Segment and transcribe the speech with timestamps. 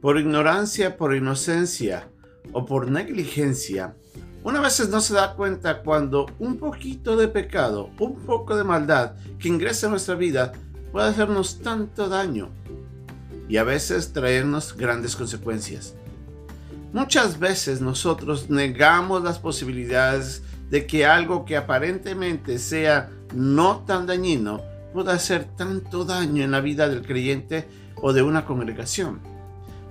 [0.00, 2.08] Por ignorancia, por inocencia
[2.52, 3.94] o por negligencia,
[4.42, 9.16] una veces no se da cuenta cuando un poquito de pecado, un poco de maldad
[9.38, 10.52] que ingresa en nuestra vida
[10.90, 12.48] puede hacernos tanto daño
[13.48, 15.94] y a veces traernos grandes consecuencias.
[16.94, 24.62] Muchas veces nosotros negamos las posibilidades de que algo que aparentemente sea no tan dañino
[24.94, 29.20] pueda hacer tanto daño en la vida del creyente o de una congregación.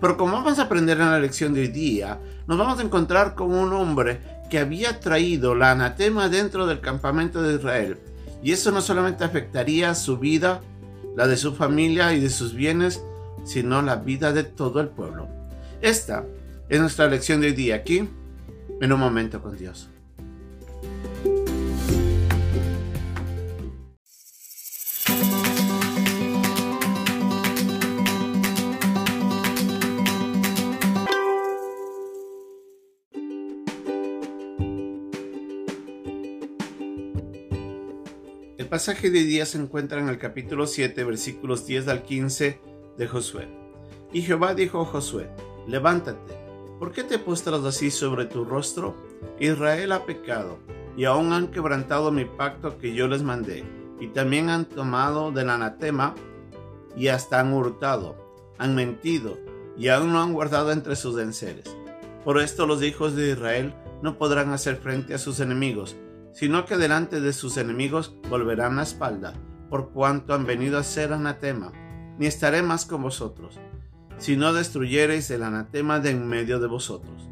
[0.00, 3.34] Pero como vamos a aprender en la lección de hoy día, nos vamos a encontrar
[3.34, 7.98] con un hombre que había traído la anatema dentro del campamento de Israel.
[8.42, 10.60] Y eso no solamente afectaría su vida,
[11.16, 13.02] la de su familia y de sus bienes,
[13.44, 15.28] sino la vida de todo el pueblo.
[15.80, 16.24] Esta
[16.68, 18.08] es nuestra lección de hoy día aquí,
[18.80, 19.88] en un momento con Dios.
[38.68, 42.60] El pasaje de día se encuentra en el capítulo 7, versículos 10 al 15
[42.98, 43.48] de Josué.
[44.12, 45.30] Y Jehová dijo a Josué,
[45.66, 46.34] levántate,
[46.78, 48.94] ¿por qué te postras así sobre tu rostro?
[49.40, 50.58] Israel ha pecado,
[50.98, 53.64] y aún han quebrantado mi pacto que yo les mandé,
[54.00, 56.14] y también han tomado del anatema,
[56.94, 58.16] y hasta han hurtado,
[58.58, 59.38] han mentido,
[59.78, 61.74] y aún no han guardado entre sus enseres.
[62.22, 63.72] Por esto los hijos de Israel
[64.02, 65.96] no podrán hacer frente a sus enemigos,
[66.38, 69.34] sino que delante de sus enemigos volverán la espalda,
[69.68, 71.72] por cuanto han venido a ser anatema,
[72.16, 73.58] ni estaré más con vosotros,
[74.18, 77.28] si no destruyereis el anatema de en medio de vosotros.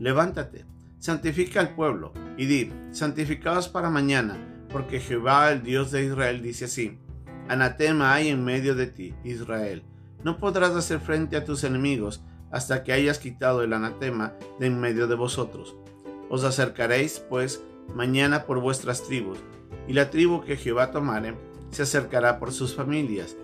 [0.00, 0.66] Levántate,
[0.98, 6.64] santifica al pueblo, y di, santificaos para mañana, porque Jehová el Dios de Israel dice
[6.64, 6.98] así,
[7.48, 9.84] anatema hay en medio de ti, Israel,
[10.24, 14.80] no podrás hacer frente a tus enemigos hasta que hayas quitado el anatema de en
[14.80, 15.76] medio de vosotros.
[16.28, 17.62] Os acercaréis, pues,
[17.94, 19.38] mañana por vuestras tribus,
[19.86, 21.36] y la tribu que Jehová tomare
[21.70, 23.36] se acercará por sus familias,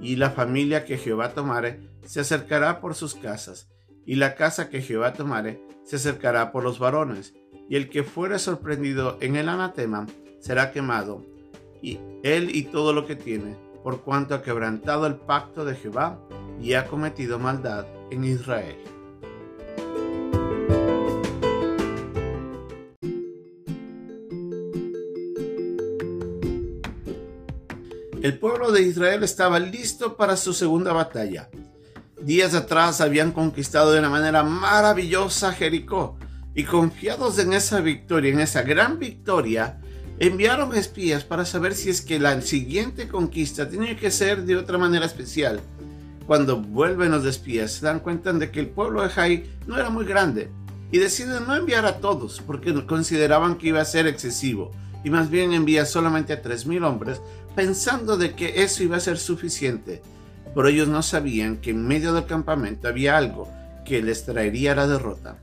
[0.00, 3.68] y la familia que Jehová tomare se acercará por sus casas,
[4.06, 7.34] y la casa que Jehová tomare se acercará por los varones,
[7.68, 10.06] y el que fuere sorprendido en el anatema
[10.40, 11.24] será quemado,
[11.82, 16.20] y él y todo lo que tiene, por cuanto ha quebrantado el pacto de Jehová
[16.60, 18.76] y ha cometido maldad en Israel.
[28.28, 31.48] El pueblo de Israel estaba listo para su segunda batalla.
[32.20, 36.18] Días atrás habían conquistado de una manera maravillosa Jericó
[36.54, 39.80] y confiados en esa victoria, en esa gran victoria,
[40.18, 44.76] enviaron espías para saber si es que la siguiente conquista tenía que ser de otra
[44.76, 45.62] manera especial.
[46.26, 49.88] Cuando vuelven los espías se dan cuenta de que el pueblo de Jai no era
[49.88, 50.50] muy grande
[50.92, 54.70] y deciden no enviar a todos porque consideraban que iba a ser excesivo
[55.04, 57.20] y más bien envía solamente a 3.000 hombres
[57.54, 60.02] pensando de que eso iba a ser suficiente.
[60.54, 63.48] Pero ellos no sabían que en medio del campamento había algo
[63.84, 65.38] que les traería la derrota.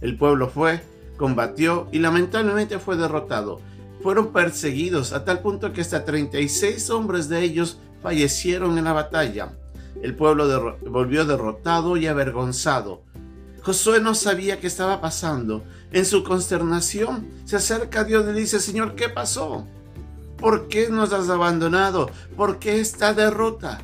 [0.00, 0.82] El pueblo fue,
[1.16, 3.60] combatió y lamentablemente fue derrotado.
[4.02, 9.52] Fueron perseguidos a tal punto que hasta 36 hombres de ellos fallecieron en la batalla.
[10.02, 13.02] El pueblo volvió derrotado y avergonzado.
[13.64, 15.64] Josué no sabía qué estaba pasando.
[15.90, 19.66] En su consternación se acerca a Dios y le dice, Señor, ¿qué pasó?
[20.36, 22.10] ¿Por qué nos has abandonado?
[22.36, 23.80] ¿Por qué esta derrota?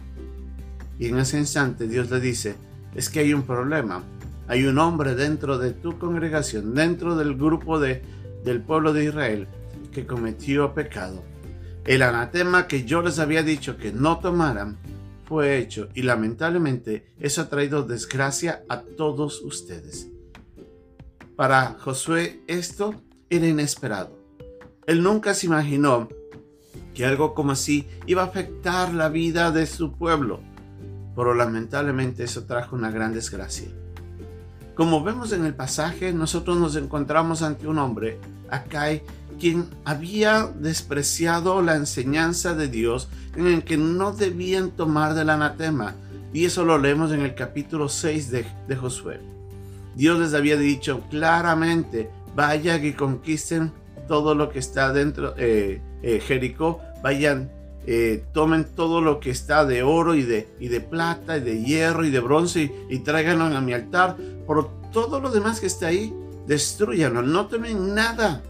[0.98, 2.56] Y en ese instante Dios le dice,
[2.94, 4.04] es que hay un problema.
[4.48, 8.02] Hay un hombre dentro de tu congregación, dentro del grupo de,
[8.44, 9.48] del pueblo de Israel,
[9.92, 11.22] que cometió pecado.
[11.86, 14.76] El anatema que yo les había dicho que no tomaran
[15.30, 20.08] fue hecho y lamentablemente eso ha traído desgracia a todos ustedes.
[21.36, 24.18] Para Josué esto era inesperado.
[24.88, 26.08] Él nunca se imaginó
[26.94, 30.40] que algo como así iba a afectar la vida de su pueblo,
[31.14, 33.68] pero lamentablemente eso trajo una gran desgracia.
[34.80, 38.18] Como vemos en el pasaje, nosotros nos encontramos ante un hombre,
[38.48, 39.02] Acai,
[39.38, 45.96] quien había despreciado la enseñanza de Dios en el que no debían tomar del anatema.
[46.32, 49.20] Y eso lo leemos en el capítulo 6 de, de Josué.
[49.96, 53.72] Dios les había dicho claramente, vayan y conquisten
[54.08, 57.50] todo lo que está dentro, eh, eh, Jericó, vayan,
[57.86, 61.62] eh, tomen todo lo que está de oro y de, y de plata y de
[61.62, 64.16] hierro y de bronce y, y tráiganlo a mi altar.
[64.46, 66.14] Por todo lo demás que está ahí,
[66.46, 68.42] destruyanlo, no tomen nada.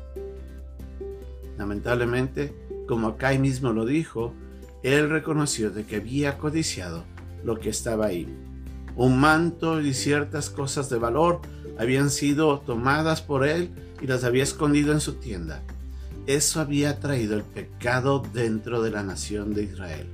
[1.58, 2.54] Lamentablemente,
[2.88, 4.32] como acá mismo lo dijo,
[4.82, 7.04] él reconoció de que había codiciado
[7.44, 8.26] lo que estaba ahí.
[8.96, 11.40] Un manto y ciertas cosas de valor
[11.78, 15.62] habían sido tomadas por él y las había escondido en su tienda.
[16.30, 20.06] Eso había traído el pecado dentro de la nación de Israel.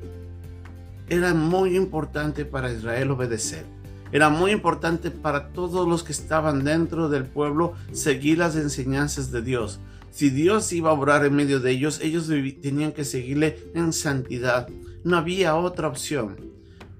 [1.10, 3.66] Era muy importante para Israel obedecer.
[4.12, 9.42] Era muy importante para todos los que estaban dentro del pueblo seguir las enseñanzas de
[9.42, 9.78] Dios.
[10.10, 12.28] Si Dios iba a obrar en medio de ellos, ellos
[12.62, 14.68] tenían que seguirle en santidad.
[15.04, 16.36] No había otra opción.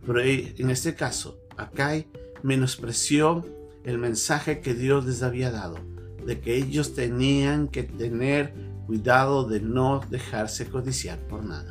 [0.06, 2.06] Pero en este caso, Acai
[2.42, 3.46] menospreció
[3.82, 5.78] el mensaje que Dios les había dado,
[6.26, 11.70] de que ellos tenían que tener cuidado de no dejarse codiciar por nada.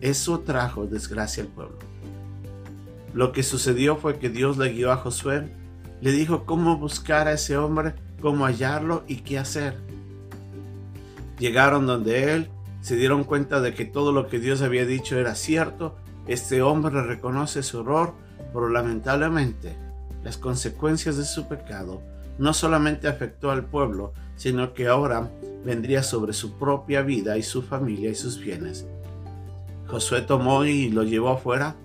[0.00, 1.78] Eso trajo desgracia al pueblo.
[3.14, 5.48] Lo que sucedió fue que Dios le guió a Josué,
[6.00, 9.76] le dijo cómo buscar a ese hombre, cómo hallarlo y qué hacer.
[11.38, 15.34] Llegaron donde él, se dieron cuenta de que todo lo que Dios había dicho era
[15.34, 15.96] cierto,
[16.26, 18.14] este hombre reconoce su error,
[18.52, 19.76] pero lamentablemente
[20.22, 22.02] las consecuencias de su pecado
[22.38, 25.30] no solamente afectó al pueblo, sino que ahora
[25.64, 28.86] vendría sobre su propia vida y su familia y sus bienes.
[29.86, 31.76] Josué tomó y lo llevó afuera,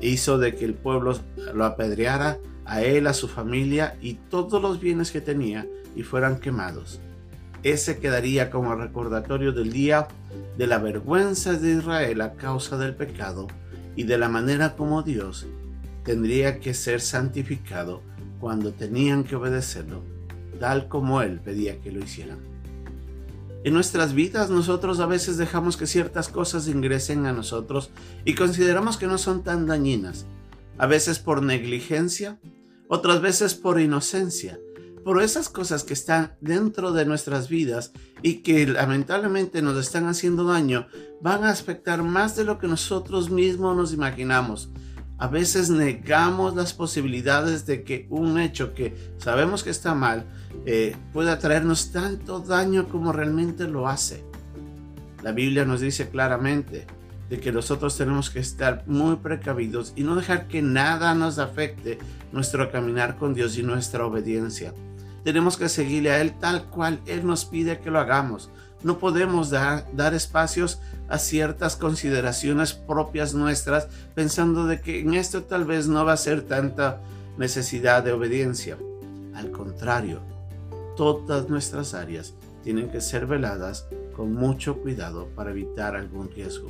[0.00, 1.18] hizo de que el pueblo
[1.54, 5.66] lo apedreara a él, a su familia y todos los bienes que tenía
[5.96, 7.00] y fueran quemados.
[7.62, 10.06] Ese quedaría como recordatorio del día
[10.56, 13.48] de la vergüenza de Israel a causa del pecado
[13.96, 15.46] y de la manera como Dios
[16.04, 18.02] tendría que ser santificado
[18.40, 20.02] cuando tenían que obedecerlo,
[20.58, 22.38] tal como Él pedía que lo hicieran.
[23.64, 27.90] En nuestras vidas nosotros a veces dejamos que ciertas cosas ingresen a nosotros
[28.24, 30.26] y consideramos que no son tan dañinas,
[30.78, 32.38] a veces por negligencia,
[32.88, 34.60] otras veces por inocencia,
[35.04, 37.92] por esas cosas que están dentro de nuestras vidas
[38.22, 40.86] y que lamentablemente nos están haciendo daño,
[41.20, 44.70] van a afectar más de lo que nosotros mismos nos imaginamos
[45.18, 50.24] a veces negamos las posibilidades de que un hecho que sabemos que está mal
[50.64, 54.24] eh, pueda traernos tanto daño como realmente lo hace.
[55.22, 56.86] La Biblia nos dice claramente
[57.28, 61.98] de que nosotros tenemos que estar muy precavidos y no dejar que nada nos afecte
[62.30, 64.72] nuestro caminar con Dios y nuestra obediencia.
[65.24, 68.50] Tenemos que seguirle a Él tal cual Él nos pide que lo hagamos.
[68.82, 75.64] No podemos dar, espacios a ciertas consideraciones propias nuestras pensando de que en esto tal
[75.64, 77.00] vez no va a ser tanta
[77.36, 78.78] necesidad de obediencia.
[79.34, 80.20] Al contrario,
[80.96, 86.68] todas nuestras áreas tienen que ser veladas con mucho cuidado para evitar algún riesgo.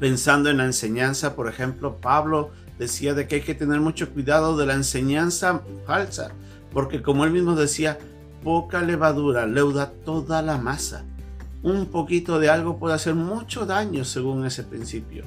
[0.00, 4.56] Pensando en la enseñanza, por ejemplo, Pablo decía de que hay que tener mucho cuidado
[4.56, 6.32] de la enseñanza falsa,
[6.72, 7.98] porque como él mismo decía,
[8.44, 11.04] poca levadura leuda toda la masa.
[11.62, 15.24] Un poquito de algo puede hacer mucho daño según ese principio.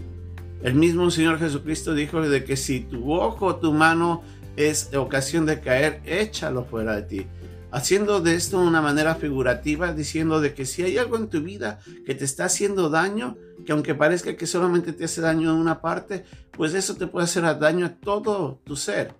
[0.61, 4.21] El mismo Señor Jesucristo dijo de que si tu ojo o tu mano
[4.55, 7.27] es ocasión de caer, échalo fuera de ti.
[7.71, 11.79] Haciendo de esto una manera figurativa, diciendo de que si hay algo en tu vida
[12.05, 13.35] que te está haciendo daño,
[13.65, 17.25] que aunque parezca que solamente te hace daño en una parte, pues eso te puede
[17.25, 19.13] hacer daño a todo tu ser.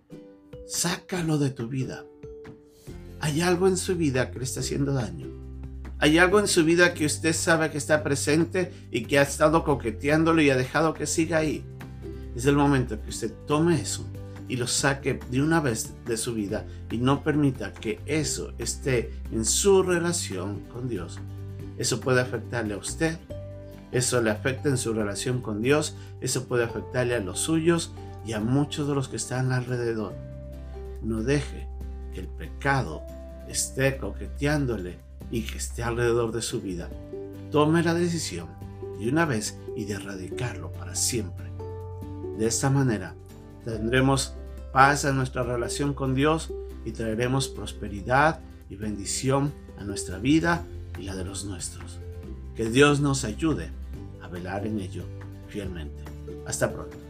[0.65, 2.05] Sácalo de tu vida.
[3.19, 5.27] Hay algo en su vida que le está haciendo daño.
[5.99, 9.63] Hay algo en su vida que usted sabe que está presente y que ha estado
[9.63, 11.65] coqueteándolo y ha dejado que siga ahí.
[12.35, 14.05] Es el momento que usted tome eso
[14.47, 19.11] y lo saque de una vez de su vida y no permita que eso esté
[19.31, 21.19] en su relación con Dios.
[21.79, 23.17] Eso puede afectarle a usted,
[23.91, 27.91] eso le afecta en su relación con Dios, eso puede afectarle a los suyos
[28.23, 30.13] y a muchos de los que están alrededor.
[31.01, 31.67] No deje
[32.13, 33.01] que el pecado
[33.49, 34.97] esté coqueteándole
[35.31, 36.89] y que esté alrededor de su vida.
[37.51, 38.47] Tome la decisión
[38.99, 41.47] de una vez y de erradicarlo para siempre.
[42.37, 43.15] De esta manera
[43.63, 44.33] tendremos
[44.71, 46.51] paz en nuestra relación con Dios
[46.85, 48.39] y traeremos prosperidad
[48.69, 50.63] y bendición a nuestra vida
[50.99, 51.99] y la de los nuestros.
[52.55, 53.69] Que Dios nos ayude
[54.21, 55.03] a velar en ello
[55.47, 56.03] fielmente.
[56.45, 57.06] Hasta pronto.